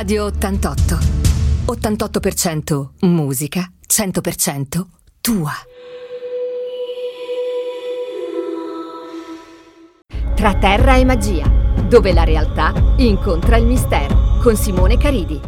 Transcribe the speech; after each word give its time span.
Radio 0.00 0.24
88. 0.24 0.98
88% 1.66 2.88
musica, 3.00 3.70
100% 3.86 4.86
tua. 5.20 5.52
Tra 10.34 10.54
terra 10.54 10.96
e 10.96 11.04
magia, 11.04 11.46
dove 11.86 12.14
la 12.14 12.24
realtà 12.24 12.72
incontra 12.96 13.58
il 13.58 13.66
mistero, 13.66 14.38
con 14.42 14.56
Simone 14.56 14.96
Caridi. 14.96 15.38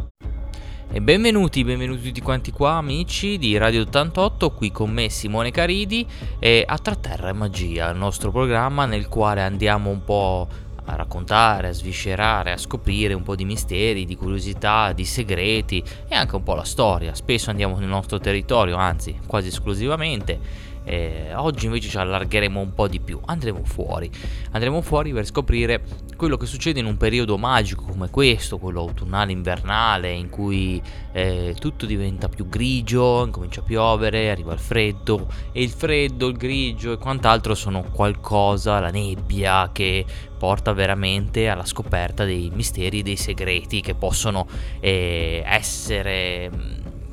E 0.93 1.01
benvenuti, 1.01 1.65
benvenuti 1.65 2.03
tutti 2.03 2.21
quanti 2.21 2.51
qua 2.51 2.73
amici 2.73 3.39
di 3.39 3.57
Radio 3.57 3.81
88, 3.81 4.51
qui 4.51 4.71
con 4.71 4.91
me 4.91 5.09
Simone 5.09 5.51
Caridi 5.51 6.07
e 6.39 6.63
a 6.67 6.77
Tra 6.77 6.95
Terra 6.95 7.31
e 7.31 7.33
Magia, 7.33 7.89
il 7.89 7.97
nostro 7.97 8.31
programma 8.31 8.85
nel 8.85 9.09
quale 9.09 9.41
andiamo 9.41 9.89
un 9.89 10.05
po' 10.05 10.47
a 10.85 10.97
raccontare, 10.97 11.69
a 11.69 11.73
sviscerare, 11.73 12.53
a 12.53 12.57
scoprire 12.57 13.15
un 13.15 13.23
po' 13.23 13.37
di 13.37 13.45
misteri, 13.45 14.05
di 14.05 14.17
curiosità, 14.17 14.93
di 14.93 15.05
segreti 15.05 15.83
e 16.09 16.15
anche 16.15 16.37
un 16.37 16.43
po' 16.43 16.55
la 16.55 16.65
storia. 16.65 17.15
Spesso 17.15 17.51
andiamo 17.51 17.79
nel 17.79 17.89
nostro 17.89 18.19
territorio, 18.19 18.77
anzi 18.77 19.19
quasi 19.27 19.49
esclusivamente 19.49 20.71
eh, 20.85 21.33
oggi 21.35 21.67
invece 21.67 21.89
ci 21.89 21.97
allargheremo 21.97 22.61
un 22.61 22.75
po' 22.75 22.89
di 22.89 23.01
più, 23.01 23.21
andremo 23.25 23.65
fuori, 23.65 24.11
andremo 24.51 24.81
fuori 24.81 25.13
per 25.13 25.27
scoprire 25.27 25.83
quello 26.17 26.37
che 26.37 26.47
succede 26.47 26.81
in 26.81 26.87
un 26.87 26.97
periodo 26.97 27.37
magico 27.37 27.85
come 27.85 28.11
questo, 28.11 28.59
quello 28.59 28.81
autunnale 28.81 29.33
invernale, 29.33 30.13
in 30.13 30.29
cui 30.29 30.81
eh, 31.13 31.55
tutto 31.59 31.87
diventa 31.87 32.29
più 32.29 32.49
grigio, 32.49 33.29
comincia 33.31 33.61
a 33.61 33.65
piovere, 33.65 34.31
arriva 34.31 34.53
il 34.53 34.59
freddo 34.59 35.29
e 35.53 35.63
il 35.63 35.71
freddo, 35.71 36.29
il 36.29 36.37
grigio 36.37 36.93
e 36.93 36.99
quant'altro 36.99 37.55
sono 37.55 37.83
qualcosa, 37.91 38.81
la 38.81 38.91
nebbia 38.91 39.71
che 39.73 40.05
porta 40.39 40.73
veramente 40.73 41.49
alla 41.49 41.65
scoperta 41.65 42.25
dei 42.25 42.51
misteri, 42.53 43.03
dei 43.03 43.17
segreti 43.17 43.81
che 43.81 43.95
possono 43.95 44.47
eh, 44.81 45.43
essere 45.47 46.51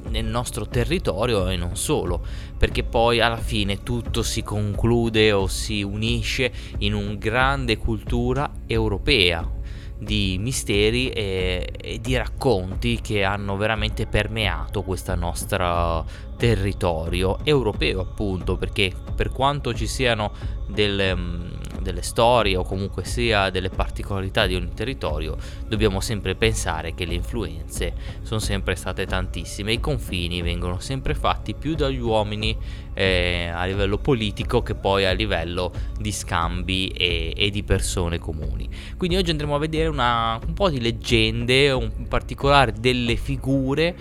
nel 0.10 0.26
nostro 0.26 0.68
territorio 0.68 1.48
e 1.48 1.56
non 1.56 1.76
solo, 1.76 2.22
perché 2.58 2.84
poi 2.84 3.20
alla 3.20 3.38
fine 3.38 3.84
tutto 3.84 4.24
si 4.24 4.44
conclude 4.44 5.32
o 5.32 5.48
si 5.48 5.82
unisce 5.82 6.52
in 6.80 6.94
una 6.94 7.16
grande 7.16 7.78
cultura 7.78 8.52
europea 8.68 9.58
di 10.00 10.38
misteri 10.40 11.10
e, 11.10 11.74
e, 11.78 12.00
di 12.00 12.16
racconti 12.16 13.02
che 13.02 13.24
hanno 13.26 13.58
veramente 13.58 14.08
permeato 14.08 14.82
questo 14.82 15.14
nostro 15.16 16.06
territorio 16.38 17.40
europeo 17.44 18.00
appunto 18.00 18.56
perché 18.56 18.94
per 19.14 19.30
quanto 19.30 19.74
ci 19.74 19.88
siano 19.88 20.32
delle 20.68 21.14
mm, 21.14 21.59
delle 21.82 22.02
storie 22.02 22.56
o 22.56 22.64
comunque 22.64 23.04
sia 23.06 23.50
delle 23.50 23.70
particolarità 23.70 24.46
di 24.46 24.56
ogni 24.56 24.74
territorio, 24.74 25.38
dobbiamo 25.68 26.00
sempre 26.00 26.36
pensare 26.36 26.94
che 26.94 27.06
le 27.06 27.14
influenze 27.16 27.94
sono 28.22 28.40
sempre 28.40 28.76
state 28.76 29.06
tantissime. 29.06 29.74
I 29.74 29.80
confini 29.80 30.42
vengono 30.42 30.80
sempre 30.80 31.14
fatti 31.14 31.54
più 31.54 31.76
dagli 31.76 32.00
uomini 32.00 32.58
eh, 32.94 33.50
a 33.54 33.66
livello 33.66 33.98
politico 33.98 34.62
che 34.62 34.76
poi 34.76 35.06
a 35.06 35.12
livello 35.12 35.72
di 35.98 36.12
scambi 36.12 36.90
e, 36.90 37.34
e 37.36 37.50
di 37.50 37.64
persone 37.64 38.20
comuni. 38.20 38.70
Quindi 38.98 39.18
oggi 39.18 39.32
andremo 39.32 39.56
a 39.56 39.60
vedere 39.60 39.88
una, 39.88 40.40
un 40.46 40.54
po' 40.54 40.70
di 40.70 40.82
leggende, 40.82 41.68
in 41.70 42.08
particolare 42.08 42.74
delle 42.74 43.16
figure 43.16 43.96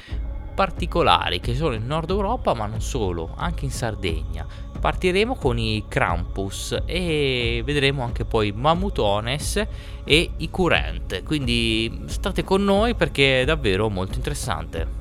particolari 0.59 1.39
che 1.39 1.55
sono 1.55 1.75
in 1.75 1.87
Nord 1.87 2.11
Europa 2.11 2.53
ma 2.53 2.67
non 2.67 2.81
solo, 2.81 3.33
anche 3.37 3.65
in 3.65 3.71
Sardegna 3.71 4.45
partiremo 4.79 5.35
con 5.35 5.59
i 5.59 5.85
Krampus 5.89 6.83
e 6.87 7.63
vedremo 7.65 8.03
anche 8.03 8.25
poi 8.25 8.53
Mamutones 8.53 9.67
e 10.05 10.31
i 10.37 10.51
Current. 10.51 11.23
Quindi 11.23 12.03
state 12.07 12.45
con 12.45 12.65
noi 12.65 12.95
perché 12.95 13.43
è 13.43 13.45
davvero 13.45 13.89
molto 13.89 14.17
interessante. 14.17 14.99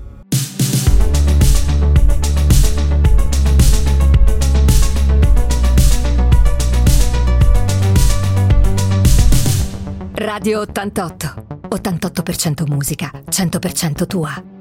Radio 10.14 10.62
88. 10.62 11.46
88% 11.70 12.68
musica, 12.68 13.12
100% 13.30 14.08
tua. 14.08 14.57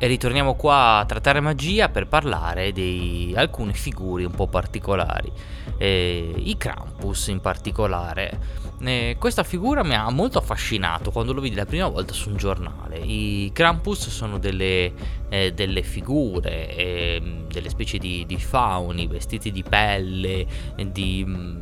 E 0.00 0.06
ritorniamo 0.06 0.54
qua 0.54 0.98
a 0.98 1.04
trattare 1.06 1.40
magia 1.40 1.88
per 1.88 2.06
parlare 2.06 2.70
di 2.70 3.34
alcune 3.36 3.72
figure 3.72 4.24
un 4.24 4.30
po' 4.30 4.46
particolari. 4.46 5.32
Eh, 5.76 6.34
I 6.36 6.56
Krampus 6.56 7.26
in 7.26 7.40
particolare. 7.40 8.66
Eh, 8.80 9.16
questa 9.18 9.42
figura 9.42 9.82
mi 9.82 9.96
ha 9.96 10.08
molto 10.10 10.38
affascinato 10.38 11.10
quando 11.10 11.32
lo 11.32 11.40
vidi 11.40 11.56
la 11.56 11.66
prima 11.66 11.88
volta 11.88 12.12
su 12.12 12.30
un 12.30 12.36
giornale. 12.36 12.98
I 12.98 13.50
Krampus 13.52 14.08
sono 14.08 14.38
delle, 14.38 14.92
eh, 15.30 15.52
delle 15.52 15.82
figure, 15.82 16.76
ehm, 16.76 17.48
delle 17.48 17.68
specie 17.68 17.98
di, 17.98 18.24
di, 18.24 18.36
fauni 18.36 19.08
vestiti 19.08 19.50
di 19.50 19.64
pelle, 19.64 20.46
di 20.76 21.24
mm, 21.26 21.60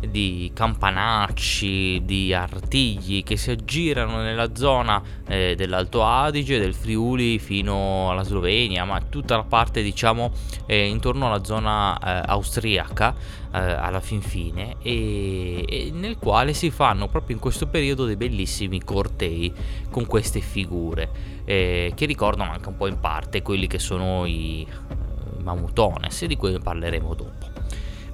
di 0.00 0.50
campanacci, 0.54 2.02
di 2.04 2.32
artigli 2.32 3.22
che 3.22 3.36
si 3.36 3.50
aggirano 3.50 4.22
nella 4.22 4.54
zona 4.54 5.02
eh, 5.26 5.54
dell'Alto 5.56 6.04
Adige, 6.04 6.58
del 6.58 6.74
Friuli 6.74 7.38
fino 7.38 8.10
alla 8.10 8.22
Slovenia, 8.22 8.84
ma 8.84 9.00
tutta 9.00 9.36
la 9.36 9.44
parte 9.44 9.82
diciamo 9.82 10.32
eh, 10.66 10.86
intorno 10.86 11.26
alla 11.26 11.44
zona 11.44 11.98
eh, 11.98 12.22
austriaca 12.26 13.14
eh, 13.52 13.58
alla 13.58 14.00
fin 14.00 14.20
fine 14.20 14.76
e, 14.82 15.64
e, 15.66 15.90
nel 15.92 16.18
quale 16.18 16.52
si 16.52 16.70
fanno 16.70 17.08
proprio 17.08 17.36
in 17.36 17.40
questo 17.40 17.66
periodo 17.66 18.04
dei 18.04 18.16
bellissimi 18.16 18.82
cortei 18.82 19.52
con 19.90 20.06
queste 20.06 20.40
figure 20.40 21.10
eh, 21.44 21.92
che 21.94 22.06
ricordano 22.06 22.52
anche 22.52 22.68
un 22.68 22.76
po' 22.76 22.86
in 22.86 23.00
parte 23.00 23.42
quelli 23.42 23.66
che 23.66 23.78
sono 23.78 24.26
i 24.26 24.66
eh, 24.68 25.42
mamutones 25.42 26.24
di 26.26 26.36
cui 26.36 26.58
parleremo 26.58 27.14
dopo. 27.14 27.57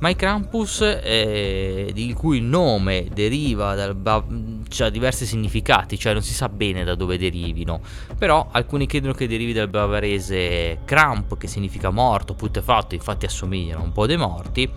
My 0.05 0.15
Krampus, 0.17 0.83
eh, 1.03 1.91
di 1.95 2.13
cui 2.13 2.37
il 2.37 2.43
nome 2.43 3.09
deriva 3.11 3.75
dal 3.75 3.95
ba- 3.95 4.23
cioè, 4.69 4.91
diversi 4.91 5.25
significati, 5.25 5.99
cioè 5.99 6.13
non 6.13 6.21
si 6.21 6.35
sa 6.35 6.51
bene 6.51 6.85
da 6.85 6.95
dove 6.95 7.17
derivino, 7.17 7.81
però 8.19 8.49
alcuni 8.51 8.85
credono 8.87 9.15
che 9.15 9.27
derivi 9.27 9.55
dal 9.55 9.69
bavarese 9.69 10.81
Kramp, 10.85 11.39
che 11.39 11.47
significa 11.47 11.89
morto, 11.89 12.35
puttefatto, 12.35 12.95
infatti 12.95 13.25
assomigliano 13.25 13.83
un 13.83 13.93
po' 13.93 14.05
dei 14.05 14.19
morti, 14.19 14.71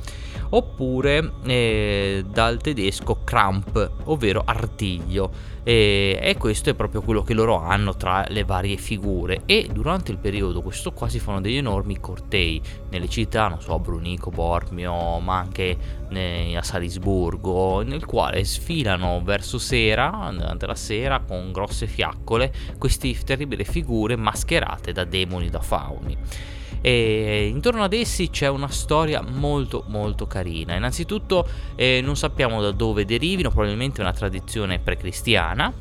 oppure 0.49 1.33
eh, 1.45 2.23
dal 2.29 2.59
tedesco 2.61 3.23
Kramp, 3.23 3.91
ovvero 4.05 4.43
artiglio. 4.45 5.55
E, 5.63 6.17
e, 6.21 6.37
questo 6.37 6.69
è 6.69 6.75
proprio 6.75 7.01
quello 7.01 7.23
che 7.23 7.33
loro 7.33 7.57
hanno 7.57 7.97
tra 7.97 8.25
le 8.29 8.45
varie 8.45 8.77
figure 8.77 9.41
e 9.45 9.67
durante 9.69 10.13
il 10.13 10.17
periodo 10.17 10.61
questo 10.61 10.93
qua 10.93 11.09
si 11.09 11.19
fanno 11.19 11.41
degli 11.41 11.57
enormi 11.57 11.99
cortei 11.99 12.61
nelle 12.89 13.09
città, 13.09 13.49
non 13.49 13.59
so, 13.59 13.77
Brunico, 13.77 14.29
Bormio, 14.29 15.19
ma 15.19 15.39
anche 15.39 15.77
a 16.55 16.63
Salisburgo, 16.63 17.81
nel 17.81 18.05
quale 18.05 18.45
sfilano 18.45 19.21
verso 19.21 19.57
sera, 19.57 20.31
durante 20.31 20.65
la 20.65 20.75
sera, 20.75 21.19
con 21.19 21.51
grosse 21.51 21.85
fiaccole, 21.85 22.53
queste 22.77 23.13
terribili 23.25 23.65
figure 23.65 24.15
mascherate 24.15 24.93
da 24.93 25.03
demoni, 25.03 25.49
da 25.49 25.59
fauni 25.59 26.17
e 26.81 27.47
intorno 27.47 27.83
ad 27.83 27.93
essi 27.93 28.29
c'è 28.29 28.47
una 28.47 28.69
storia 28.69 29.21
molto 29.21 29.83
molto 29.87 30.27
carina. 30.27 30.75
Innanzitutto 30.75 31.47
eh, 31.75 32.01
non 32.03 32.15
sappiamo 32.15 32.61
da 32.61 32.71
dove 32.71 33.05
derivino, 33.05 33.49
probabilmente 33.49 34.01
una 34.01 34.13
tradizione 34.13 34.79
precristiana, 34.79 35.73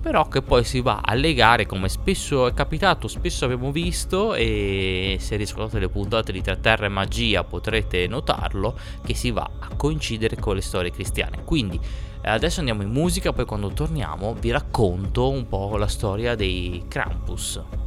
però 0.00 0.28
che 0.28 0.42
poi 0.42 0.64
si 0.64 0.80
va 0.80 1.00
a 1.04 1.14
legare 1.14 1.66
come 1.66 1.88
spesso 1.88 2.46
è 2.46 2.54
capitato, 2.54 3.08
spesso 3.08 3.44
abbiamo 3.44 3.72
visto 3.72 4.34
e 4.34 5.16
se 5.20 5.36
riscoltate 5.36 5.78
le 5.78 5.88
puntate 5.88 6.32
di 6.32 6.42
Tra 6.42 6.56
Terra 6.56 6.86
e 6.86 6.90
Magia 6.90 7.44
potrete 7.44 8.06
notarlo 8.06 8.76
che 9.04 9.14
si 9.14 9.30
va 9.30 9.48
a 9.58 9.68
coincidere 9.76 10.36
con 10.36 10.54
le 10.54 10.60
storie 10.60 10.90
cristiane. 10.90 11.42
Quindi 11.44 11.78
eh, 12.24 12.30
adesso 12.30 12.60
andiamo 12.60 12.82
in 12.82 12.90
musica, 12.90 13.32
poi 13.32 13.44
quando 13.44 13.68
torniamo 13.68 14.34
vi 14.34 14.50
racconto 14.50 15.28
un 15.30 15.46
po' 15.46 15.76
la 15.76 15.88
storia 15.88 16.34
dei 16.34 16.84
Krampus. 16.88 17.83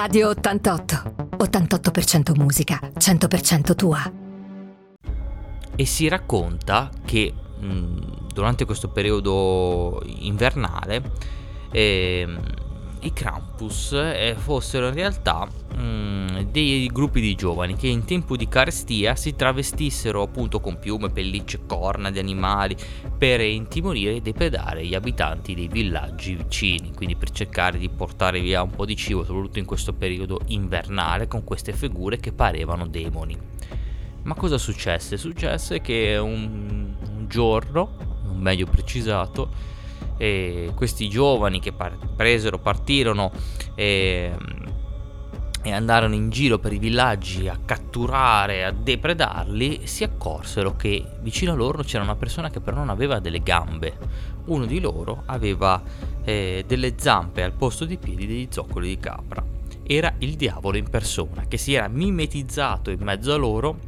Radio 0.00 0.28
88. 0.28 1.26
88% 1.38 2.36
musica, 2.36 2.78
100% 2.96 3.74
tua. 3.74 4.12
E 5.74 5.84
si 5.86 6.06
racconta 6.06 6.88
che 7.04 7.34
mh, 7.58 7.66
mm, 7.66 7.96
durante 8.32 8.64
questo 8.64 8.90
periodo 8.90 10.00
invernale 10.06 11.02
eh, 11.72 12.28
i 13.02 13.12
Krampus 13.12 13.92
eh, 13.92 14.34
fossero 14.36 14.88
in 14.88 14.94
realtà 14.94 15.46
mh, 15.76 15.80
mm, 15.80 16.38
dei 16.50 16.86
gruppi 16.88 17.20
di 17.20 17.34
giovani 17.34 17.76
che 17.76 17.86
in 17.86 18.04
tempo 18.04 18.36
di 18.36 18.48
carestia 18.48 19.14
si 19.14 19.36
travestissero 19.36 20.22
appunto 20.22 20.60
con 20.60 20.78
piume, 20.78 21.10
pellicce, 21.10 21.60
corna 21.66 22.10
di 22.10 22.18
animali 22.18 22.76
per 23.16 23.40
intimorire 23.40 24.16
e 24.16 24.20
depredare 24.20 24.84
gli 24.84 24.94
abitanti 24.94 25.54
dei 25.54 25.68
villaggi 25.68 26.34
vicini, 26.34 26.92
quindi 26.94 27.16
per 27.16 27.30
cercare 27.30 27.78
di 27.78 27.88
portare 27.88 28.40
via 28.40 28.62
un 28.62 28.70
po' 28.70 28.84
di 28.84 28.96
cibo, 28.96 29.24
soprattutto 29.24 29.58
in 29.58 29.64
questo 29.64 29.92
periodo 29.92 30.40
invernale, 30.46 31.28
con 31.28 31.44
queste 31.44 31.72
figure 31.72 32.18
che 32.18 32.32
parevano 32.32 32.86
demoni. 32.86 33.36
Ma 34.22 34.34
cosa 34.34 34.58
successe? 34.58 35.16
Successe 35.16 35.80
che 35.80 36.16
un, 36.16 36.94
un 37.08 37.26
giorno, 37.28 37.96
meglio 38.34 38.66
precisato, 38.66 39.76
e 40.18 40.72
questi 40.74 41.08
giovani 41.08 41.60
che 41.60 41.72
par- 41.72 41.96
presero, 42.14 42.58
partirono 42.58 43.30
e, 43.74 44.36
e, 45.62 45.72
andarono 45.72 46.14
in 46.14 46.28
giro 46.28 46.58
per 46.58 46.72
i 46.72 46.78
villaggi 46.78 47.48
a 47.48 47.58
catturare, 47.64 48.64
a 48.64 48.72
depredarli, 48.72 49.86
si 49.86 50.04
accorsero 50.04 50.76
che 50.76 51.02
vicino 51.20 51.52
a 51.52 51.54
loro 51.54 51.82
c'era 51.82 52.02
una 52.02 52.16
persona 52.16 52.50
che 52.50 52.60
però 52.60 52.76
non 52.76 52.90
aveva 52.90 53.20
delle 53.20 53.42
gambe. 53.42 54.26
Uno 54.46 54.66
di 54.66 54.80
loro 54.80 55.22
aveva 55.26 55.80
eh, 56.24 56.64
delle 56.66 56.94
zampe 56.96 57.42
al 57.42 57.52
posto 57.52 57.84
dei 57.84 57.96
piedi 57.96 58.26
degli 58.26 58.48
zoccoli 58.50 58.88
di 58.88 58.98
capra. 58.98 59.44
Era 59.90 60.12
il 60.18 60.34
diavolo 60.34 60.76
in 60.76 60.90
persona 60.90 61.44
che 61.46 61.56
si 61.56 61.74
era 61.74 61.88
mimetizzato 61.88 62.90
in 62.90 63.00
mezzo 63.00 63.32
a 63.32 63.36
loro 63.36 63.87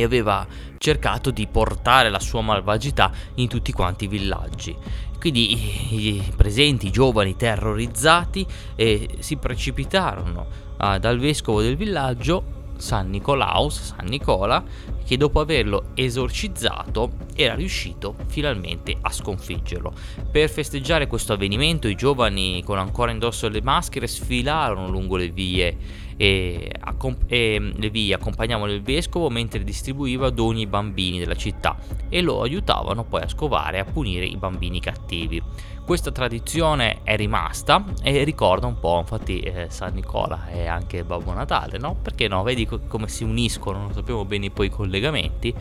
e 0.00 0.04
aveva 0.04 0.46
cercato 0.78 1.30
di 1.30 1.46
portare 1.46 2.10
la 2.10 2.20
sua 2.20 2.40
malvagità 2.40 3.10
in 3.36 3.48
tutti 3.48 3.72
quanti 3.72 4.04
i 4.04 4.08
villaggi. 4.08 4.76
Quindi 5.18 6.14
i 6.14 6.32
presenti, 6.36 6.88
i 6.88 6.90
giovani 6.90 7.34
terrorizzati, 7.34 8.46
eh, 8.74 9.08
si 9.20 9.36
precipitarono 9.36 10.46
eh, 10.78 10.98
dal 10.98 11.18
vescovo 11.18 11.62
del 11.62 11.76
villaggio, 11.76 12.62
San 12.76 13.08
Nicolaus, 13.08 13.94
San 13.94 14.06
Nicola, 14.06 14.62
che 15.04 15.16
dopo 15.16 15.40
averlo 15.40 15.90
esorcizzato 15.94 17.12
era 17.34 17.54
riuscito 17.54 18.16
finalmente 18.26 18.96
a 19.00 19.10
sconfiggerlo. 19.10 19.92
Per 20.30 20.50
festeggiare 20.50 21.06
questo 21.06 21.34
avvenimento 21.34 21.88
i 21.88 21.94
giovani 21.94 22.62
con 22.64 22.78
ancora 22.78 23.10
indosso 23.10 23.48
le 23.48 23.62
maschere 23.62 24.06
sfilarono 24.06 24.88
lungo 24.88 25.16
le 25.16 25.28
vie 25.28 25.76
e, 26.16 26.70
accom- 26.80 27.24
e 27.26 27.72
le 27.74 27.90
vie 27.90 28.14
accompagnavano 28.14 28.72
il 28.72 28.82
vescovo 28.82 29.28
mentre 29.30 29.64
distribuiva 29.64 30.30
doni 30.30 30.60
ai 30.60 30.66
bambini 30.66 31.18
della 31.18 31.36
città 31.36 31.76
e 32.08 32.20
lo 32.20 32.42
aiutavano 32.42 33.04
poi 33.04 33.22
a 33.22 33.28
scovare 33.28 33.78
e 33.78 33.80
a 33.80 33.84
punire 33.84 34.24
i 34.24 34.36
bambini 34.36 34.80
cattivi. 34.80 35.42
Questa 35.84 36.10
tradizione 36.10 37.02
è 37.02 37.14
rimasta 37.14 37.84
e 38.02 38.24
ricorda 38.24 38.66
un 38.66 38.78
po', 38.78 39.00
infatti, 39.00 39.40
eh, 39.40 39.66
San 39.68 39.92
Nicola 39.92 40.48
e 40.48 40.66
anche 40.66 41.04
Babbo 41.04 41.34
Natale, 41.34 41.76
no? 41.76 41.94
Perché 42.00 42.26
no? 42.26 42.42
Vedi 42.42 42.64
co- 42.64 42.80
come 42.88 43.06
si 43.06 43.22
uniscono, 43.22 43.80
non 43.80 43.92
sappiamo 43.92 44.24
bene 44.24 44.48
poi 44.48 44.66
i 44.66 44.70
collegamenti, 44.70 45.54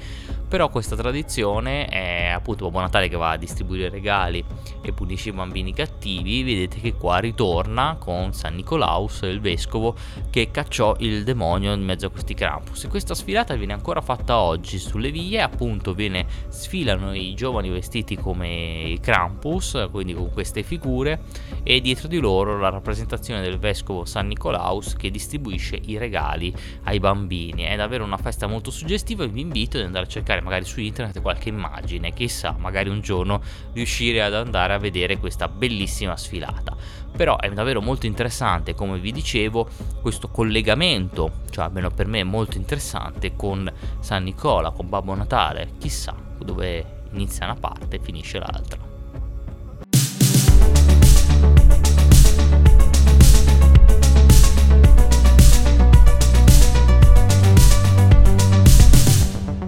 però 0.54 0.70
questa 0.70 0.96
tradizione 0.96 1.88
è 1.88 2.28
appunto 2.28 2.66
Babbo 2.66 2.82
Natale 2.82 3.08
che 3.08 3.16
va 3.16 3.32
a 3.32 3.38
distribuire 3.38 3.90
regali 3.90 4.46
e 4.84 4.94
punisce 4.94 5.30
i 5.30 5.32
bambini 5.32 5.74
cattivi, 5.74 6.44
vedete 6.44 6.80
che 6.80 6.94
qua 6.94 7.18
ritorna 7.18 7.96
con 8.00 8.34
San 8.34 8.54
Nicolaus, 8.54 9.22
il 9.24 9.42
vescovo, 9.42 9.96
che 10.30 10.52
cacciò 10.52 10.96
il 11.00 11.24
demonio 11.24 11.74
in 11.74 11.82
mezzo 11.82 12.06
a 12.06 12.10
questi 12.12 12.36
Krampus. 12.36 12.84
E 12.84 12.88
questa 12.88 13.16
sfilata 13.16 13.56
viene 13.56 13.74
ancora 13.74 14.00
fatta 14.02 14.38
oggi 14.38 14.78
sulle 14.78 15.10
vie, 15.10 15.42
appunto 15.42 15.96
viene, 15.96 16.28
sfilano 16.50 17.16
i 17.16 17.34
giovani 17.34 17.70
vestiti 17.70 18.16
come 18.16 18.84
i 18.90 19.00
Krampus, 19.00 19.88
quindi 19.90 20.14
con 20.14 20.32
queste 20.32 20.62
figure, 20.62 21.22
e 21.63 21.80
dietro 21.80 22.07
di 22.07 22.19
loro 22.19 22.60
la 22.60 22.69
rappresentazione 22.69 23.42
del 23.42 23.57
vescovo 23.57 24.06
San 24.06 24.27
Nicolaus 24.27 24.95
che 24.95 25.10
distribuisce 25.10 25.80
i 25.86 25.98
regali 25.98 26.54
ai 26.83 27.00
bambini. 27.00 27.63
È 27.63 27.75
davvero 27.75 28.04
una 28.04 28.18
festa 28.18 28.48
molto 28.48 28.69
suggestiva 28.69 29.24
e 29.24 29.30
vi 29.30 29.42
invito 29.42 29.77
ad 29.77 29.86
andare 29.86 30.06
a 30.06 30.10
cercare 30.10 30.42
magari 30.42 30.65
su 30.65 30.81
internet 30.81 31.21
qualche 31.21 31.50
immagine, 31.50 32.12
chissà, 32.12 32.56
magari 32.57 32.89
un 32.89 33.01
giorno 33.01 33.42
riuscire 33.74 34.21
ad 34.21 34.33
andare 34.33 34.74
a 34.74 34.77
vedere 34.77 35.18
questa 35.18 35.48
bellissima 35.48 36.18
sfilata. 36.18 36.75
Però 37.15 37.38
è 37.38 37.50
davvero 37.51 37.81
molto 37.81 38.07
interessante, 38.07 38.74
come 38.74 39.00
vi 39.00 39.12
dicevo, 39.12 39.69
questo 40.01 40.30
collegamento, 40.30 41.42
cioè 41.51 41.66
almeno 41.66 41.92
per 41.92 42.07
me 42.07 42.21
è 42.21 42.24
molto 42.24 42.57
interessante 42.57 43.36
con 43.36 43.71
San 44.00 44.24
Nicola, 44.24 44.71
con 44.71 44.89
Babbo 44.89 45.13
Natale, 45.13 45.74
chissà 45.77 46.16
dove 46.39 47.01
inizia 47.12 47.45
una 47.45 47.56
parte 47.56 47.98
e 47.98 48.00
finisce 48.00 48.39
l'altra. 48.39 48.82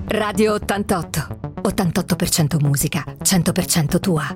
Radio 0.08 0.54
88. 0.54 1.38
88% 1.62 2.62
musica, 2.62 3.04
100% 3.22 4.00
tua. 4.00 4.36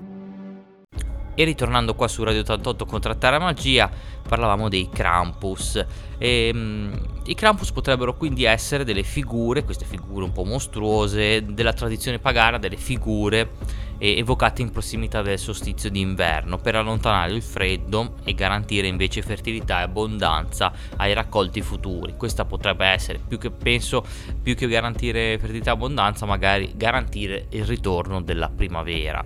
E 1.36 1.44
ritornando 1.44 1.96
qua 1.96 2.08
su 2.08 2.24
Radio 2.24 2.42
88 2.42 2.86
con 2.86 3.00
Trattare 3.00 3.40
Magia, 3.40 3.90
parlavamo 4.28 4.70
dei 4.70 4.88
Krampus. 4.88 5.84
E, 6.18 6.52
um, 6.54 6.92
I 7.26 7.34
Krampus 7.34 7.72
potrebbero 7.72 8.16
quindi 8.16 8.44
essere 8.44 8.84
delle 8.84 9.04
figure, 9.04 9.64
queste 9.64 9.86
figure 9.86 10.26
un 10.26 10.32
po' 10.32 10.44
mostruose, 10.44 11.44
della 11.46 11.74
tradizione 11.74 12.20
pagana, 12.20 12.58
delle 12.58 12.78
figure 12.78 13.52
evocate 14.00 14.62
in 14.62 14.72
prossimità 14.72 15.22
del 15.22 15.38
solstizio 15.38 15.90
d'inverno 15.90 16.58
per 16.58 16.76
allontanare 16.76 17.34
il 17.34 17.42
freddo 17.42 18.16
e 18.24 18.34
garantire 18.34 18.88
invece 18.88 19.22
fertilità 19.22 19.80
e 19.80 19.84
abbondanza 19.84 20.72
ai 20.98 21.14
raccolti 21.14 21.62
futuri. 21.62 22.16
Questa 22.16 22.46
potrebbe 22.46 22.86
essere 22.86 23.20
più 23.20 23.38
che 23.38 23.52
penso, 23.52 24.04
più 24.42 24.56
che 24.56 24.68
garantire 24.68 25.38
fertilità 25.38 25.72
e 25.72 25.74
abbondanza, 25.74 26.26
magari 26.26 26.72
garantire 26.76 27.48
il 27.50 27.66
ritorno 27.66 28.22
della 28.22 28.50
primavera. 28.50 29.24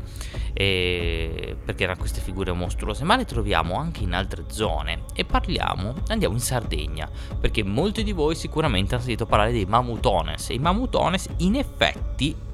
E 0.56 1.56
perché 1.64 1.84
erano 1.84 2.00
queste 2.00 2.22
figure 2.22 2.52
mostruose, 2.52 3.04
ma 3.04 3.16
le 3.16 3.25
troviamo 3.25 3.75
anche 3.75 4.04
in 4.04 4.14
altre 4.14 4.44
zone. 4.48 5.04
E 5.14 5.25
parliamo, 5.25 5.96
andiamo 6.10 6.36
in 6.36 6.42
Sardegna, 6.42 7.10
perché 7.40 7.64
molti 7.64 8.04
di 8.04 8.12
voi 8.12 8.36
sicuramente 8.36 8.94
hanno 8.94 9.04
sentito 9.04 9.25
parlare 9.25 9.52
dei 9.52 9.66
mamutones. 9.66 10.50
E 10.50 10.56
i 10.56 10.60
mamutones 10.60 11.28
in 11.38 11.56
effetti 11.56 12.52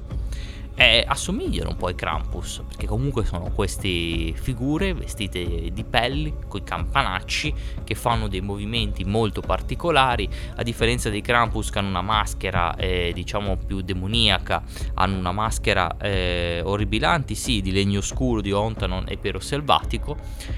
eh, 0.80 1.04
assomigliano 1.06 1.68
un 1.68 1.76
po' 1.76 1.88
ai 1.88 1.94
Krampus, 1.94 2.62
perché 2.66 2.86
comunque 2.86 3.26
sono 3.26 3.50
queste 3.54 4.32
figure 4.32 4.94
vestite 4.94 5.70
di 5.70 5.84
pelli, 5.84 6.34
coi 6.48 6.62
campanacci, 6.62 7.52
che 7.84 7.94
fanno 7.94 8.28
dei 8.28 8.40
movimenti 8.40 9.04
molto 9.04 9.42
particolari, 9.42 10.26
a 10.56 10.62
differenza 10.62 11.10
dei 11.10 11.20
Krampus 11.20 11.68
che 11.68 11.80
hanno 11.80 11.90
una 11.90 12.00
maschera, 12.00 12.74
eh, 12.76 13.10
diciamo, 13.12 13.58
più 13.58 13.82
demoniaca, 13.82 14.62
hanno 14.94 15.18
una 15.18 15.32
maschera 15.32 15.98
eh, 15.98 16.62
orribilanti, 16.64 17.34
sì, 17.34 17.60
di 17.60 17.72
legno 17.72 18.00
scuro, 18.00 18.40
di 18.40 18.50
ontanon 18.50 19.04
e 19.06 19.18
pero 19.18 19.38
selvatico, 19.38 20.16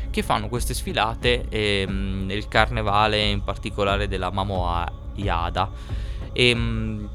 che 0.09 0.23
fanno 0.23 0.49
queste 0.49 0.73
sfilate 0.73 1.47
ehm, 1.49 2.27
nel 2.27 2.47
carnevale, 2.47 3.25
in 3.25 3.43
particolare 3.43 4.07
della 4.07 4.31
Mamoa 4.31 4.89
Yada. 5.15 5.69
E, 6.33 6.49
ehm, 6.49 7.09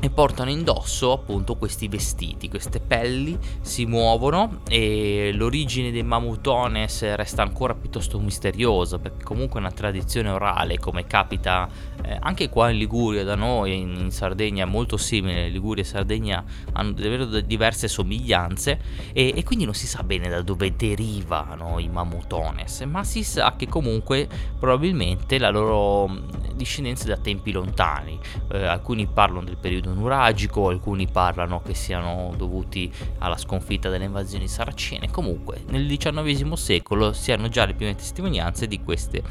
e 0.00 0.08
portano 0.08 0.50
indosso 0.50 1.12
appunto 1.12 1.56
questi 1.56 1.86
vestiti, 1.86 2.48
queste 2.48 2.80
pelli 2.80 3.38
si 3.60 3.84
muovono 3.84 4.60
e 4.68 5.32
l'origine 5.34 5.90
dei 5.90 6.02
mamutones 6.02 7.14
resta 7.14 7.42
ancora 7.42 7.74
piuttosto 7.74 8.18
misteriosa 8.18 8.98
perché 8.98 9.22
comunque 9.22 9.60
è 9.60 9.62
una 9.62 9.72
tradizione 9.72 10.30
orale 10.30 10.78
come 10.78 11.06
capita 11.06 11.68
eh, 12.04 12.16
anche 12.20 12.48
qua 12.48 12.70
in 12.70 12.78
Liguria 12.78 13.22
da 13.22 13.34
noi 13.34 13.78
in, 13.78 13.94
in, 13.96 14.10
Sardegna 14.10 14.64
è 14.64 14.66
molto 14.66 14.96
simile. 14.96 15.48
Liguria 15.48 15.82
e 15.82 15.86
Sardegna 15.86 16.42
hanno 16.72 16.92
davvero 16.92 17.26
diverse 17.40 17.86
somiglianze 17.86 18.80
e, 19.12 19.32
e, 19.36 19.44
quindi 19.44 19.64
non 19.64 19.74
si 19.74 19.86
sa 19.86 20.02
bene 20.02 20.28
da 20.28 20.42
dove 20.42 20.74
derivano 20.74 21.78
i 21.78 21.88
mamutones 21.88 22.80
ma 22.82 23.04
si 23.04 23.22
sa 23.22 23.54
che 23.56 23.68
comunque 23.68 24.28
probabilmente 24.58 25.38
la 25.38 25.50
loro 25.50 26.10
discendenza 26.54 27.04
è 27.04 27.08
da 27.08 27.16
tempi 27.16 27.52
lontani. 27.52 28.18
Eh, 28.52 28.64
alcuni 28.64 29.06
parlano 29.06 29.44
del 29.44 29.56
periodo 29.56 29.81
periodo 29.82 29.92
nuragico, 29.92 30.68
alcuni 30.68 31.08
parlano 31.08 31.60
che 31.60 31.74
siano 31.74 32.32
dovuti 32.36 32.90
alla 33.18 33.36
sconfitta 33.36 33.90
delle 33.90 34.04
invasioni 34.04 34.46
saracene. 34.46 35.10
Comunque, 35.10 35.62
nel 35.68 35.86
XIX 35.86 36.52
secolo 36.52 37.12
si 37.12 37.32
hanno 37.32 37.48
già 37.48 37.66
le 37.66 37.74
prime 37.74 37.96
testimonianze 37.96 38.68
di 38.68 38.80
queste 38.82 39.22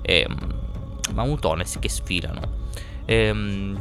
eh, 0.00 0.26
mamutones 1.12 1.78
che 1.78 1.88
sfilano. 1.88 2.40
Ehm, 3.04 3.80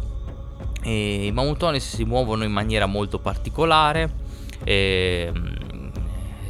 I 0.83 1.31
mamutones 1.33 1.95
si 1.95 2.03
muovono 2.03 2.43
in 2.43 2.51
maniera 2.51 2.85
molto 2.85 3.19
particolare. 3.19 4.27
Ehm, 4.65 5.58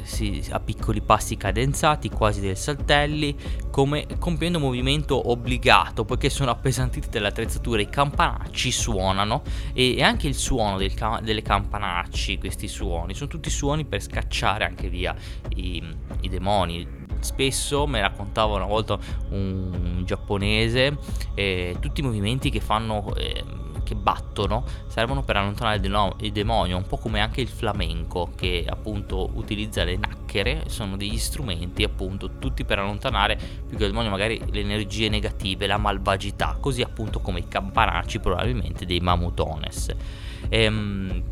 si, 0.09 0.43
a 0.49 0.59
piccoli 0.59 1.01
passi 1.01 1.37
cadenzati, 1.37 2.09
quasi 2.09 2.41
dei 2.41 2.55
saltelli, 2.55 3.35
come 3.69 4.05
compiendo 4.17 4.57
un 4.57 4.63
movimento 4.65 5.29
obbligato, 5.29 6.03
poiché 6.03 6.29
sono 6.29 6.51
appesantiti 6.51 7.09
dall'attrezzatura, 7.09 7.81
i 7.81 7.89
campanacci 7.89 8.71
suonano 8.71 9.43
e, 9.73 9.95
e 9.95 10.03
anche 10.03 10.27
il 10.27 10.35
suono 10.35 10.77
del, 10.77 10.93
delle 11.21 11.41
campanacci, 11.41 12.37
questi 12.39 12.67
suoni, 12.67 13.13
sono 13.13 13.29
tutti 13.29 13.49
suoni 13.49 13.85
per 13.85 14.01
scacciare 14.01 14.65
anche 14.65 14.89
via 14.89 15.15
i, 15.55 15.81
i 16.21 16.29
demoni, 16.29 16.87
spesso 17.19 17.85
me 17.85 18.01
raccontava 18.01 18.55
una 18.55 18.65
volta 18.65 18.97
un 19.29 20.03
giapponese 20.05 20.97
eh, 21.35 21.75
tutti 21.79 21.99
i 21.99 22.03
movimenti 22.03 22.49
che 22.49 22.61
fanno 22.61 23.13
eh, 23.15 23.43
che 23.89 23.95
battono 23.95 24.63
servono 24.85 25.23
per 25.23 25.37
allontanare 25.37 25.77
il, 25.77 26.31
demonio, 26.31 26.77
un 26.77 26.85
po' 26.85 26.97
come 26.97 27.21
anche 27.21 27.41
il 27.41 27.47
flamenco 27.47 28.29
che 28.35 28.63
appunto 28.69 29.31
utilizza 29.33 29.83
le 29.83 29.97
nacchere, 29.97 30.65
sono 30.67 30.95
degli 30.95 31.17
strumenti 31.17 31.83
appunto 31.83 32.37
tutti 32.37 32.63
per 32.65 32.77
allontanare 32.77 33.35
più 33.35 33.75
che 33.77 33.85
il 33.85 33.89
demonio 33.89 34.11
magari 34.11 34.39
le 34.51 34.59
energie 34.59 35.09
negative, 35.09 35.65
la 35.65 35.77
malvagità, 35.77 36.55
così 36.59 36.83
appunto 36.83 37.19
come 37.19 37.39
i 37.39 37.47
campanacci 37.47 38.19
probabilmente 38.19 38.85
dei 38.85 38.99
mamutones. 38.99 39.91
Ehm, 40.49 41.23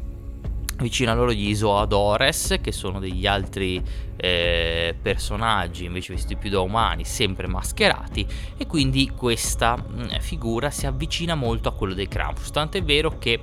vicino 0.78 1.12
a 1.12 1.14
loro 1.16 1.32
gli 1.32 1.50
Isoadores, 1.50 2.58
che 2.62 2.72
sono 2.72 3.00
degli 3.00 3.26
altri 3.26 3.82
eh, 4.16 4.96
personaggi 5.02 5.86
invece 5.86 6.14
vestiti 6.14 6.36
più 6.36 6.50
da 6.50 6.60
umani, 6.60 7.04
sempre 7.04 7.48
mascherati, 7.48 8.26
e 8.58 8.66
quindi 8.68 9.12
questa 9.16 9.76
mh, 9.76 10.02
mm, 10.02 10.20
figura 10.20 10.70
si 10.70 10.86
avvicina 10.86 11.36
molto 11.36 11.70
a 11.70 11.74
quello 11.74 11.94
dei 11.94 12.08
Krampus. 12.08 12.52
Tant'è 12.52 12.84
vero 12.84 13.18
che 13.18 13.40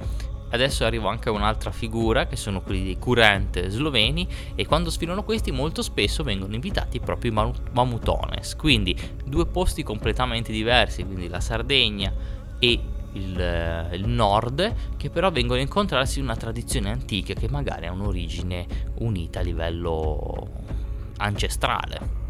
adesso 0.51 0.85
arriva 0.85 1.11
anche 1.11 1.31
un'altra 1.31 1.73
figura 1.73 2.27
che 2.27 2.37
sono 2.37 2.63
quelli 2.63 2.85
dei 2.85 2.99
Current 2.99 3.67
sloveni 3.67 4.27
e 4.55 4.67
quando 4.67 4.89
sfilano 4.89 5.25
questi 5.25 5.51
molto 5.51 5.83
spesso 5.83 6.23
vengono 6.23 6.55
invitati 6.55 7.01
proprio 7.01 7.33
i 7.33 7.53
Mamutones 7.73 8.55
quindi 8.55 8.97
due 9.25 9.47
posti 9.47 9.83
completamente 9.83 10.53
diversi 10.53 11.05
quindi 11.05 11.27
la 11.27 11.41
Sardegna 11.41 12.13
e 12.61 12.81
il, 13.15 13.41
eh, 13.41 13.97
il, 13.97 14.07
nord, 14.07 14.97
che 14.97 15.11
però 15.11 15.31
vengono 15.31 15.59
a 15.59 15.63
incontrarsi 15.63 16.19
in 16.19 16.25
una 16.25 16.37
tradizione 16.37 16.91
antica 16.91 17.35
che 17.35 17.49
magari 17.49 17.87
ha 17.87 17.93
un'origine 17.93 18.67
unita 18.99 19.41
a 19.41 19.43
livello 19.43 20.49
ancestrale. 21.17 22.23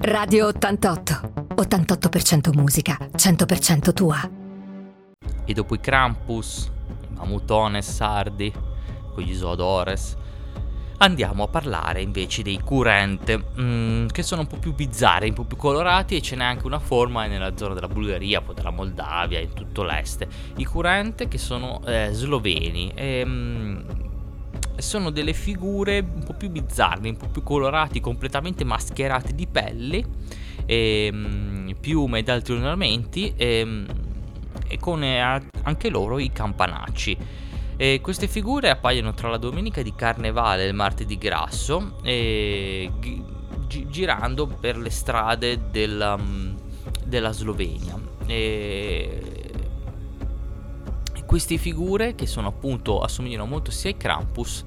Radio 0.00 0.46
88. 0.46 1.36
88% 1.56 2.54
musica, 2.54 2.96
100% 3.16 3.92
tua. 3.92 4.30
E 5.44 5.52
dopo 5.52 5.74
i 5.74 5.80
Krampus, 5.80 6.70
i 7.10 7.14
Mamutones 7.14 7.90
sardi, 7.90 8.52
con 9.12 9.24
gli 9.24 9.34
Zoodores, 9.34 10.16
Andiamo 10.98 11.42
a 11.42 11.48
parlare 11.48 12.00
invece 12.00 12.42
dei 12.42 12.58
curente, 12.58 13.38
mm, 13.60 14.06
che 14.06 14.22
sono 14.22 14.40
un 14.40 14.46
po' 14.46 14.56
più 14.56 14.74
bizzarri, 14.74 15.28
un 15.28 15.34
po' 15.34 15.44
più 15.44 15.58
colorati 15.58 16.16
e 16.16 16.22
ce 16.22 16.36
n'è 16.36 16.44
anche 16.44 16.64
una 16.64 16.78
forma 16.78 17.26
nella 17.26 17.54
zona 17.54 17.74
della 17.74 17.88
Bulgaria, 17.88 18.40
poi 18.40 18.54
della 18.54 18.70
Moldavia, 18.70 19.38
in 19.38 19.52
tutto 19.52 19.82
l'est. 19.82 20.26
I 20.56 20.64
curente 20.64 21.28
che 21.28 21.36
sono 21.36 21.82
eh, 21.84 22.08
sloveni. 22.12 22.92
E, 22.94 23.22
mm, 23.26 23.80
sono 24.78 25.10
delle 25.10 25.34
figure 25.34 25.98
un 25.98 26.22
po' 26.24 26.32
più 26.32 26.48
bizzarre, 26.48 27.10
un 27.10 27.16
po' 27.18 27.28
più 27.28 27.42
colorati, 27.42 28.00
completamente 28.00 28.64
mascherati 28.64 29.34
di 29.34 29.46
pelli, 29.46 30.02
e, 30.64 31.10
mm, 31.12 31.70
piume 31.78 32.20
ed 32.20 32.30
altri 32.30 32.54
ornamenti, 32.54 33.34
e, 33.36 33.84
e 34.66 34.78
con 34.78 35.04
eh, 35.04 35.20
anche 35.20 35.90
loro 35.90 36.18
i 36.18 36.32
campanacci. 36.32 37.44
E 37.76 38.00
queste 38.02 38.26
figure 38.26 38.70
appaiono 38.70 39.12
tra 39.12 39.28
la 39.28 39.36
domenica 39.36 39.82
di 39.82 39.94
carnevale 39.94 40.64
e 40.64 40.68
il 40.68 40.74
martedì 40.74 41.18
grasso, 41.18 41.96
e, 42.02 42.90
gi- 42.98 43.24
girando 43.88 44.46
per 44.46 44.78
le 44.78 44.90
strade 44.90 45.70
della, 45.70 46.16
mm, 46.16 46.56
della 47.04 47.32
Slovenia. 47.32 47.98
E, 48.26 49.36
queste 51.26 51.56
figure 51.58 52.14
che 52.14 52.26
sono 52.26 52.48
appunto 52.48 53.00
assomigliano 53.00 53.46
molto 53.46 53.70
sia 53.70 53.90
ai 53.90 53.96
Krampus 53.96 54.64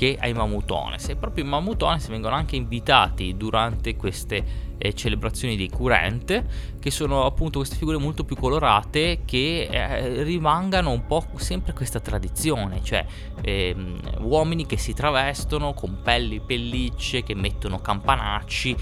che 0.00 0.16
ai 0.18 0.32
Mamutones 0.32 1.10
e 1.10 1.16
proprio 1.16 1.44
i 1.44 1.46
Mamutones 1.46 2.08
vengono 2.08 2.34
anche 2.34 2.56
invitati 2.56 3.36
durante 3.36 3.96
queste 3.96 4.42
eh, 4.78 4.94
celebrazioni 4.94 5.58
dei 5.58 5.68
Current 5.68 6.78
che 6.80 6.90
sono 6.90 7.26
appunto 7.26 7.58
queste 7.58 7.76
figure 7.76 7.98
molto 7.98 8.24
più 8.24 8.34
colorate 8.34 9.24
che 9.26 9.68
eh, 9.70 10.22
rimangano 10.22 10.90
un 10.90 11.04
po' 11.04 11.26
sempre 11.36 11.74
questa 11.74 12.00
tradizione 12.00 12.82
cioè 12.82 13.04
ehm, 13.42 14.20
uomini 14.20 14.64
che 14.64 14.78
si 14.78 14.94
travestono 14.94 15.74
con 15.74 16.00
pelli 16.02 16.40
pellicce 16.40 17.22
che 17.22 17.34
mettono 17.34 17.78
campanacci 17.78 18.76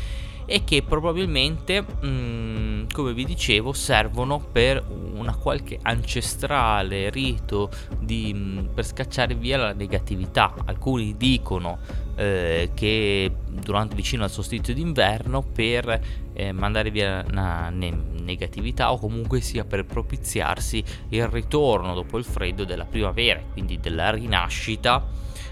e 0.50 0.64
che 0.64 0.83
probabilmente, 0.83 1.83
mh, 1.83 2.07
mm, 2.07 2.83
come 2.90 3.12
vi 3.12 3.26
dicevo, 3.26 3.75
servono 3.75 4.40
per 4.40 4.83
una 4.88 5.37
qualche 5.37 5.78
ancestrale 5.83 7.11
rito 7.11 7.69
di, 7.99 8.33
mh, 8.33 8.38
mm, 8.38 8.64
per 8.73 8.87
scacciare 8.87 9.35
via 9.35 9.59
la 9.59 9.73
negatività. 9.75 10.55
Alcuni 10.64 11.19
dicono 11.19 11.78
eh, 12.17 12.71
che 12.73 13.31
durante 13.47 13.95
vicino 13.95 14.25
al 14.25 14.31
solstizio 14.31 14.73
d'inverno 14.73 15.43
per 15.43 16.00
eh, 16.33 16.52
mandare 16.52 16.90
via 16.90 17.23
la 17.31 17.69
ne- 17.69 18.07
negatività 18.23 18.90
o 18.90 18.99
comunque 18.99 19.43
sia 19.43 19.67
per 19.67 19.85
propiziarsi 19.85 20.83
il 21.11 21.26
ritorno 21.28 21.93
dopo 21.93 22.17
il 22.17 22.25
freddo 22.25 22.64
della 22.64 22.87
primavera, 22.87 23.43
quindi 23.52 23.78
della 23.78 24.12
rinascita 24.12 25.07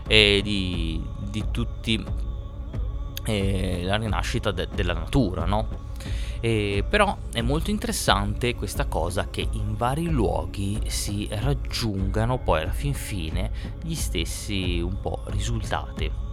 eh, 0.08 0.40
di, 0.42 1.02
di 1.28 1.44
tutti 1.50 2.24
eh, 3.26 3.82
la 3.82 3.96
rinascita 3.96 4.50
de- 4.52 4.68
della 4.72 4.94
natura, 4.94 5.44
no? 5.44 5.84
Eh, 6.40 6.84
però 6.88 7.16
è 7.32 7.40
molto 7.40 7.70
interessante 7.70 8.54
questa 8.54 8.86
cosa 8.86 9.28
che 9.30 9.46
in 9.50 9.74
vari 9.76 10.08
luoghi 10.08 10.80
si 10.86 11.28
raggiungano 11.30 12.38
poi 12.38 12.62
alla 12.62 12.72
fin 12.72 12.94
fine 12.94 13.50
gli 13.82 13.94
stessi 13.94 14.80
un 14.80 15.00
po' 15.00 15.22
risultati. 15.26 16.24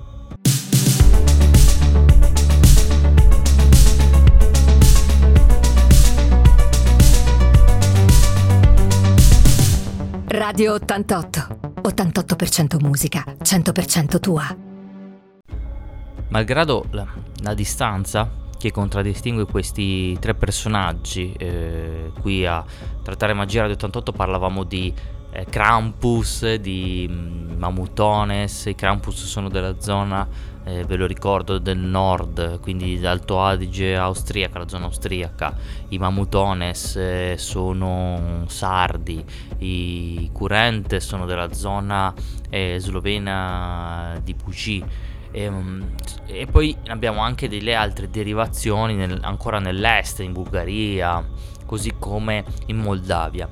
Radio 10.28 10.74
88. 10.74 11.72
88% 11.84 12.80
musica, 12.82 13.24
100% 13.42 14.20
tua. 14.20 14.73
Malgrado 16.34 16.86
la, 16.90 17.06
la 17.44 17.54
distanza 17.54 18.28
che 18.58 18.72
contraddistingue 18.72 19.46
questi 19.46 20.18
tre 20.20 20.34
personaggi, 20.34 21.32
eh, 21.38 22.12
qui 22.22 22.44
a 22.44 22.66
Trattare 23.04 23.34
Magia 23.34 23.60
Radio 23.60 23.76
88 23.76 24.12
parlavamo 24.14 24.64
di 24.64 24.92
eh, 25.32 25.46
Krampus, 25.46 26.56
di 26.56 27.08
mm, 27.08 27.60
Mamutones, 27.60 28.66
i 28.66 28.74
Krampus 28.74 29.26
sono 29.28 29.48
della 29.48 29.80
zona, 29.80 30.28
eh, 30.64 30.84
ve 30.86 30.96
lo 30.96 31.06
ricordo, 31.06 31.60
del 31.60 31.78
nord, 31.78 32.60
quindi 32.62 33.00
d'Alto 33.00 33.40
Adige 33.40 33.96
austriaca, 33.96 34.58
la 34.58 34.68
zona 34.68 34.86
austriaca, 34.86 35.56
i 35.90 36.00
Mamutones 36.00 36.96
eh, 36.96 37.36
sono 37.38 38.46
sardi, 38.48 39.24
i 39.60 40.32
Curente 40.34 41.00
sono 41.00 41.28
della 41.28 41.54
zona 41.54 42.12
eh, 42.50 42.78
slovena 42.80 44.20
di 44.24 44.34
Pucci 44.34 45.12
e, 45.34 45.42
ehm, 45.42 45.96
e, 46.28 46.46
poi 46.46 46.78
abbiamo 46.88 47.20
anche 47.22 47.50
delle 47.50 47.74
altre 47.74 48.10
derivazioni 48.10 48.96
nel, 48.96 49.20
ancora 49.24 49.60
nell'est, 49.60 50.20
in 50.20 50.32
Bulgaria, 50.32 51.26
così 51.66 51.96
come 51.98 52.46
in 52.68 52.78
Moldavia. 52.78 53.50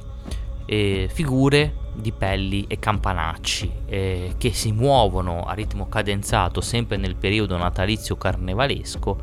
E 0.65 1.09
figure 1.11 1.79
di 1.93 2.13
pelli 2.13 2.65
e 2.67 2.79
campanacci 2.79 3.71
eh, 3.88 4.35
che 4.38 4.53
si 4.53 4.71
muovono 4.71 5.43
a 5.43 5.53
ritmo 5.53 5.89
cadenzato 5.89 6.61
sempre 6.61 6.95
nel 6.95 7.15
periodo 7.15 7.57
natalizio 7.57 8.15
carnevalesco 8.15 9.19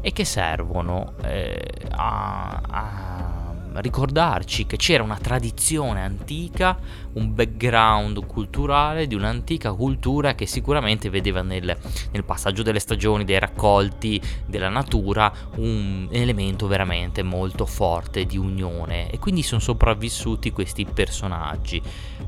e 0.00 0.12
che 0.12 0.24
servono 0.24 1.12
eh, 1.22 1.60
a, 1.90 2.62
a 2.66 3.45
ricordarci 3.80 4.66
che 4.66 4.76
c'era 4.76 5.02
una 5.02 5.18
tradizione 5.18 6.02
antica, 6.02 6.78
un 7.14 7.34
background 7.34 8.26
culturale 8.26 9.06
di 9.06 9.14
un'antica 9.14 9.72
cultura 9.72 10.34
che 10.34 10.46
sicuramente 10.46 11.10
vedeva 11.10 11.42
nel, 11.42 11.76
nel 12.12 12.24
passaggio 12.24 12.62
delle 12.62 12.78
stagioni, 12.78 13.24
dei 13.24 13.38
raccolti, 13.38 14.20
della 14.46 14.68
natura, 14.68 15.32
un 15.56 16.08
elemento 16.10 16.66
veramente 16.66 17.22
molto 17.22 17.66
forte 17.66 18.24
di 18.24 18.36
unione. 18.36 19.10
E 19.10 19.18
quindi 19.18 19.42
sono 19.42 19.60
sopravvissuti 19.60 20.50
questi 20.50 20.84
personaggi 20.84 21.80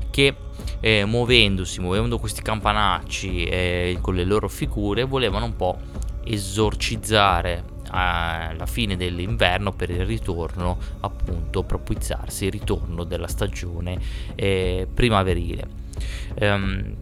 che 0.09 0.35
eh, 0.79 1.05
muovendosi, 1.05 1.79
muovendo 1.79 2.17
questi 2.19 2.41
campanacci 2.41 3.43
eh, 3.45 3.97
con 4.01 4.15
le 4.15 4.23
loro 4.23 4.47
figure 4.47 5.03
volevano 5.03 5.45
un 5.45 5.55
po' 5.55 5.77
esorcizzare 6.23 7.68
alla 7.89 8.65
fine 8.65 8.95
dell'inverno 8.95 9.71
per 9.71 9.89
il 9.89 10.05
ritorno 10.05 10.77
appunto 11.01 11.63
propiziarsi 11.63 12.45
il 12.45 12.51
ritorno 12.51 13.03
della 13.03 13.27
stagione 13.27 13.99
eh, 14.35 14.87
primaverile 14.93 15.67
um, 16.41 16.95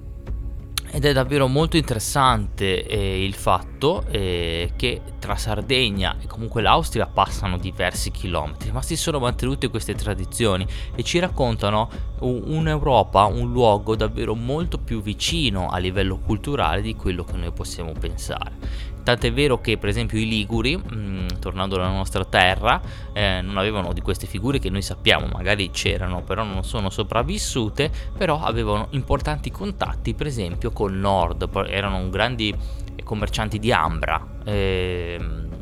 ed 0.90 1.04
è 1.04 1.12
davvero 1.12 1.48
molto 1.48 1.76
interessante 1.76 2.86
eh, 2.86 3.24
il 3.24 3.34
fatto 3.34 4.06
eh, 4.10 4.72
che 4.78 5.02
tra 5.20 5.36
Sardegna 5.36 6.16
e 6.22 6.28
comunque 6.28 6.62
l'Austria 6.62 7.06
passano 7.08 7.58
diversi 7.58 8.10
chilometri, 8.10 8.72
ma 8.72 8.82
si 8.82 8.96
sono 8.96 9.20
mantenute 9.20 9.68
queste 9.68 9.96
tradizioni 9.96 10.66
e 10.96 11.04
ci 11.04 11.20
raccontano 11.20 11.90
un'Europa, 12.20 13.26
un 13.26 13.52
luogo 13.52 13.96
davvero 13.96 14.34
molto 14.34 14.78
più 14.78 15.02
vicino 15.02 15.68
a 15.68 15.78
livello 15.78 16.20
culturale 16.20 16.82
di 16.82 16.96
quello 16.96 17.26
che 17.26 17.36
noi 17.36 17.52
possiamo 17.52 17.92
pensare. 17.92 18.86
Tant'è 19.08 19.32
vero 19.32 19.62
che 19.62 19.78
per 19.78 19.88
esempio 19.88 20.20
i 20.20 20.28
Liguri, 20.28 20.76
mh, 20.76 20.82
mm, 20.94 21.28
tornando 21.40 21.76
alla 21.76 21.88
nostra 21.88 22.26
terra, 22.26 22.82
eh, 23.14 23.40
non 23.42 23.56
avevano 23.56 23.94
di 23.94 24.02
queste 24.02 24.28
figure 24.28 24.60
che 24.60 24.70
noi 24.70 24.82
sappiamo, 24.82 25.28
magari 25.32 25.72
c'erano, 25.72 26.24
però 26.24 26.44
non 26.44 26.66
sono 26.66 26.90
sopravvissute, 26.90 27.90
però 28.18 28.42
avevano 28.42 28.88
importanti 28.90 29.50
contatti 29.50 30.14
per 30.14 30.28
esempio 30.28 30.72
col 30.72 30.92
nord, 30.92 31.48
erano 31.70 32.10
grandi 32.10 32.54
commercianti 33.02 33.60
di 33.60 33.72
Ambra. 33.72 34.22
Eh, 34.44 35.18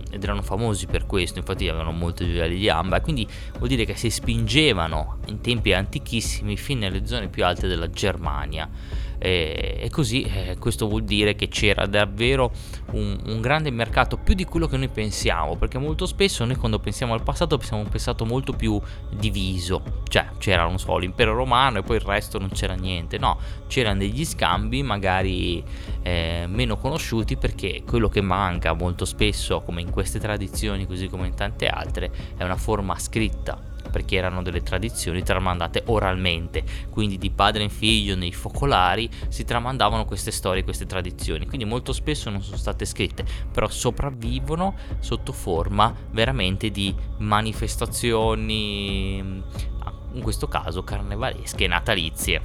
ed 0.09 0.23
erano 0.23 0.41
famosi 0.41 0.87
per 0.87 1.05
questo, 1.05 1.39
infatti 1.39 1.67
avevano 1.67 1.91
molti 1.91 2.25
gioielli 2.25 2.57
di 2.57 2.69
Ambra, 2.69 3.01
quindi 3.01 3.27
vuol 3.57 3.67
dire 3.67 3.85
che 3.85 3.95
si 3.95 4.09
spingevano 4.09 5.17
in 5.27 5.41
tempi 5.41 5.71
antichissimi 5.73 6.57
fino 6.57 6.79
nelle 6.79 7.05
zone 7.05 7.27
più 7.27 7.45
alte 7.45 7.67
della 7.67 7.89
Germania 7.89 8.67
e, 9.17 9.77
e 9.79 9.89
così 9.89 10.23
eh, 10.23 10.57
questo 10.59 10.87
vuol 10.87 11.03
dire 11.03 11.35
che 11.35 11.47
c'era 11.47 11.85
davvero 11.85 12.51
un, 12.91 13.17
un, 13.25 13.41
grande 13.41 13.71
mercato 13.71 14.17
più 14.17 14.33
di 14.33 14.45
quello 14.45 14.67
che 14.67 14.77
noi 14.77 14.89
pensiamo 14.89 15.55
perché 15.55 15.77
molto 15.77 16.05
spesso 16.05 16.45
noi 16.45 16.55
quando 16.55 16.79
pensiamo 16.79 17.13
al 17.13 17.23
passato 17.23 17.57
pensiamo 17.57 17.81
a 17.81 17.85
un 17.85 17.91
passato 17.91 18.25
molto 18.25 18.53
più 18.53 18.79
diviso. 19.11 20.03
Cioè 20.07 20.27
c'era 20.37 20.63
non 20.63 20.77
so 20.77 20.97
l'impero 20.97 21.33
romano 21.33 21.79
e 21.79 21.83
poi 21.83 21.97
il 21.97 22.03
resto 22.03 22.39
non 22.39 22.49
c'era 22.49 22.73
niente. 22.73 23.17
No 23.17 23.37
c'erano 23.67 23.99
degli 23.99 24.25
scambi 24.25 24.83
magari 24.83 25.63
eh, 26.01 26.45
meno 26.47 26.77
conosciuti 26.77 27.35
perché 27.35 27.83
quello 27.85 28.09
che 28.09 28.21
manca 28.21 28.73
molto 28.73 29.05
spesso 29.05 29.61
come 29.61 29.81
in 29.81 29.89
queste 29.89 30.19
tradizioni 30.19 30.85
così 30.85 31.07
come 31.07 31.27
in 31.27 31.35
tante 31.35 31.67
altre 31.67 32.11
è 32.37 32.43
una 32.43 32.55
forma 32.57 32.97
scritta 32.99 33.73
perché 33.89 34.17
erano 34.17 34.41
delle 34.41 34.63
tradizioni 34.63 35.23
tramandate 35.23 35.83
oralmente, 35.87 36.63
quindi 36.89 37.17
di 37.17 37.31
padre 37.31 37.63
in 37.63 37.69
figlio 37.69 38.15
nei 38.15 38.31
focolari 38.31 39.09
si 39.29 39.43
tramandavano 39.43 40.05
queste 40.05 40.31
storie, 40.31 40.63
queste 40.63 40.85
tradizioni, 40.85 41.45
quindi 41.45 41.65
molto 41.65 41.93
spesso 41.93 42.29
non 42.29 42.41
sono 42.41 42.57
state 42.57 42.85
scritte, 42.85 43.25
però 43.51 43.67
sopravvivono 43.67 44.75
sotto 44.99 45.31
forma 45.31 45.93
veramente 46.11 46.69
di 46.69 46.93
manifestazioni, 47.17 49.17
in 49.17 50.21
questo 50.21 50.47
caso 50.47 50.83
carnevalesche 50.83 51.65
e 51.65 51.67
natalizie. 51.67 52.41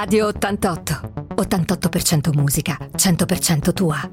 Radio 0.00 0.28
88. 0.28 1.34
88% 1.34 2.32
musica, 2.32 2.78
100% 2.94 3.72
tua. 3.72 4.08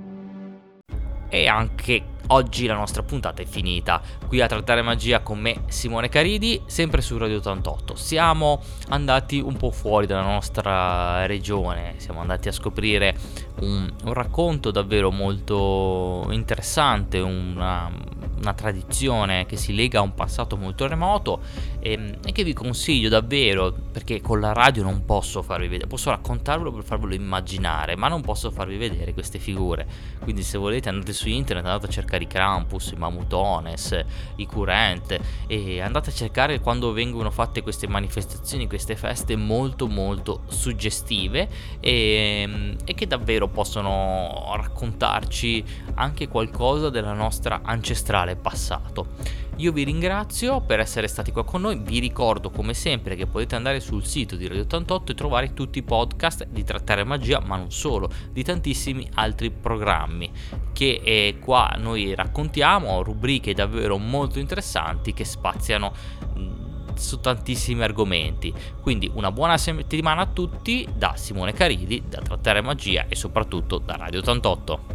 E 1.29 1.47
anche 1.47 2.03
oggi 2.29 2.65
la 2.65 2.73
nostra 2.73 3.03
puntata 3.03 3.43
è 3.43 3.45
finita. 3.45 4.01
Qui 4.27 4.41
a 4.41 4.47
trattare 4.47 4.81
magia 4.81 5.19
con 5.19 5.37
me 5.37 5.61
Simone 5.67 6.09
Caridi, 6.09 6.59
sempre 6.65 7.01
su 7.01 7.19
Radio 7.19 7.37
88. 7.37 7.93
Siamo 7.93 8.63
andati 8.87 9.39
un 9.39 9.57
po' 9.57 9.69
fuori 9.69 10.07
dalla 10.07 10.23
nostra 10.23 11.27
regione, 11.27 11.93
siamo 11.97 12.19
andati 12.19 12.47
a 12.47 12.51
scoprire 12.51 13.15
un, 13.59 13.87
un 14.05 14.13
racconto 14.13 14.71
davvero 14.71 15.11
molto 15.11 16.25
interessante, 16.31 17.19
una, 17.19 17.91
una 18.39 18.53
tradizione 18.53 19.45
che 19.45 19.55
si 19.55 19.75
lega 19.75 19.99
a 19.99 20.01
un 20.01 20.15
passato 20.15 20.57
molto 20.57 20.87
remoto 20.87 21.41
e, 21.85 21.91
ehm, 21.91 22.17
e, 22.25 22.31
che 22.31 22.43
vi 22.43 22.53
consiglio 22.53 23.09
davvero 23.09 23.71
perché 23.91 24.19
con 24.19 24.39
la 24.39 24.51
radio 24.51 24.81
non 24.81 25.05
posso 25.05 25.43
farvi 25.43 25.67
vedere, 25.67 25.87
posso 25.87 26.09
raccontarvelo 26.09 26.71
per 26.71 26.83
farvelo 26.83 27.13
immaginare, 27.13 27.95
ma 27.95 28.07
non 28.07 28.21
posso 28.21 28.49
farvi 28.49 28.77
vedere 28.77 29.13
queste 29.13 29.37
figure. 29.37 29.87
Quindi 30.19 30.41
se 30.41 30.57
volete 30.57 30.89
andate 30.89 31.13
su 31.13 31.29
internet, 31.29 31.65
andate 31.65 31.85
a 31.85 31.89
cercare 31.89 32.23
i 32.23 32.27
Krampus, 32.27 32.91
i 32.91 32.95
Mamutones, 32.95 34.03
i 34.37 34.45
Curent 34.47 35.19
e 35.45 35.79
andate 35.79 36.09
a 36.09 36.13
cercare 36.13 36.59
quando 36.59 36.91
vengono 36.91 37.29
fatte 37.29 37.61
queste 37.61 37.87
manifestazioni, 37.87 38.67
queste 38.67 38.95
feste 38.95 39.35
molto 39.35 39.87
molto 39.87 40.41
suggestive 40.47 41.47
e, 41.79 42.75
e 42.83 42.93
che 42.95 43.05
davvero 43.05 43.47
possono 43.47 44.51
raccontarci 44.55 45.63
anche 45.95 46.27
qualcosa 46.27 46.89
della 46.89 47.13
nostra 47.13 47.61
ancestrale 47.63 48.35
passato. 48.35 49.43
Io 49.57 49.71
vi 49.71 49.85
ringrazio 49.85 50.59
per 50.59 50.81
essere 50.81 51.07
stati 51.07 51.31
qua 51.31 51.45
con 51.45 51.61
noi, 51.61 51.79
vi 51.79 51.99
ricordo 51.99 52.49
come 52.49 52.73
sempre 52.73 53.15
che 53.15 53.25
potete 53.25 53.55
andare 53.55 53.79
sul 53.79 54.03
sito 54.03 54.35
di 54.35 54.47
Radio 54.47 54.63
88 54.63 55.13
e 55.13 55.15
trovare 55.15 55.53
tutti 55.53 55.79
i 55.79 55.83
podcast 55.83 56.45
di 56.49 56.65
Trattare 56.65 57.05
Magia, 57.05 57.39
ma 57.39 57.55
non 57.55 57.71
solo, 57.71 58.11
di 58.31 58.43
tantissimi 58.43 59.07
altri 59.13 59.51
programmi 59.51 60.29
che 60.73 60.99
eh, 61.01 61.37
qua 61.39 61.73
noi 61.77 62.13
raccontiamo, 62.13 63.01
rubriche 63.01 63.53
davvero 63.53 63.97
molto 63.97 64.39
interessanti 64.39 65.13
che 65.13 65.23
spaziano 65.23 65.93
mm, 66.37 66.95
su 66.95 67.21
tantissimi 67.21 67.81
argomenti. 67.81 68.53
Quindi 68.81 69.09
una 69.13 69.31
buona 69.31 69.57
settimana 69.57 70.23
a 70.23 70.27
tutti 70.27 70.85
da 70.93 71.13
Simone 71.15 71.53
Caridi, 71.53 72.03
da 72.09 72.19
Trattare 72.19 72.59
Magia 72.59 73.05
e 73.07 73.15
soprattutto 73.15 73.77
da 73.77 73.95
Radio 73.95 74.19
88. 74.19 74.94